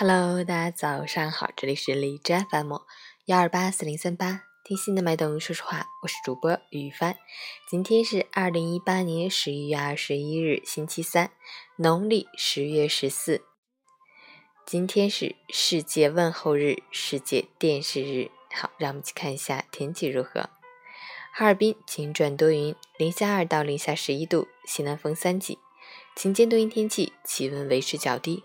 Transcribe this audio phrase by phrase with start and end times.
[0.00, 2.72] Hello，大家早上好，这里是荔枝 FM
[3.24, 7.16] 幺二八四零三八，听心的脉动，说实话，我是主播雨帆。
[7.68, 11.32] 今天是二零一八年十一月二十一日，星期三，
[11.78, 13.42] 农历十月十四。
[14.64, 18.30] 今天是世界问候日，世界电视日。
[18.54, 20.48] 好，让我们去看一下天气如何。
[21.32, 25.58] 哈尔滨晴转多云，零下二到零下十一度，西南风三级，
[26.14, 28.44] 晴间多云天气，气温维持较低。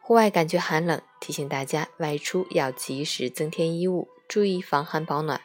[0.00, 5.40] 户外感觉寒冷，提醒大家外出要及时增添衣物，注意防寒保暖，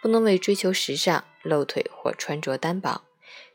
[0.00, 3.02] 不能为追求时尚露腿或穿着单薄。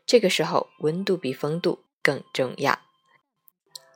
[0.04, 2.78] 这个时候温度比风度更重要。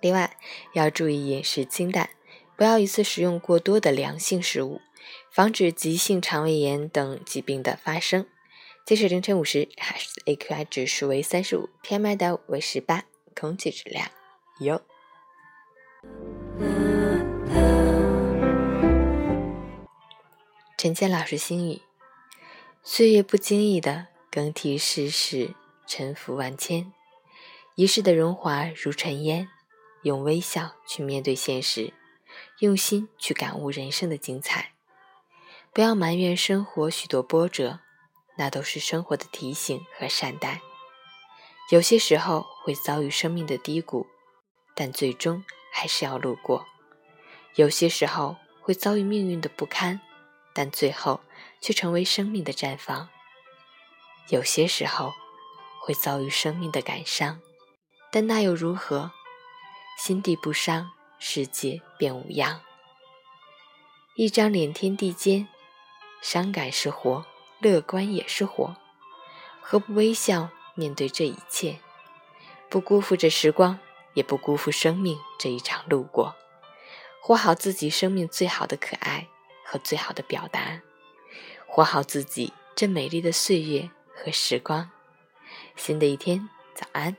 [0.01, 0.37] 另外
[0.73, 2.11] 要注意饮食清淡，
[2.57, 4.81] 不要一次食用过多的凉性食物，
[5.31, 8.27] 防止急性肠胃炎等疾病的发生。
[8.87, 9.69] 截止凌晨五时
[10.27, 14.11] ，AQI 指数为三十五，PM 二为十八，空气质量
[14.61, 14.83] 优。
[20.77, 21.83] 陈谦老师心语：
[22.83, 25.55] 岁月不经意的更替世事，
[25.87, 26.93] 沉浮万千；
[27.75, 29.49] 一世的荣华如尘烟。
[30.03, 31.95] 用微笑去面对现实，
[32.59, 34.75] 用心去感悟人生的精彩。
[35.73, 37.81] 不要埋怨生活许多波折，
[38.37, 40.61] 那都是生活的提醒和善待。
[41.71, 44.07] 有些时候会遭遇生命的低谷，
[44.75, 45.43] 但最终
[45.77, 46.65] 还是要路过。
[47.57, 50.01] 有些时候会遭遇命运的不堪，
[50.55, 51.21] 但最后
[51.61, 53.09] 却成为生命的绽放。
[54.29, 55.13] 有些时候
[55.83, 57.41] 会遭遇生命的感伤，
[58.13, 59.11] 但那又如何？
[59.99, 62.61] 心地不伤，世界便无恙。
[64.15, 65.49] 一张脸天地间，
[66.23, 67.27] 伤感是活，
[67.59, 68.77] 乐观也是活。
[69.61, 71.81] 何不微笑面对这一切？
[72.69, 73.79] 不辜负这时光，
[74.15, 76.35] 也不辜负生命这一场路过。
[77.21, 79.29] 活好自己生命最好的可爱
[79.65, 80.81] 和最好的表达。
[81.67, 84.91] 活好自己这美丽的岁月和时光。
[85.77, 87.17] 新的一天早安。